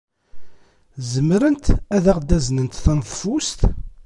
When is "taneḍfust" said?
2.83-3.59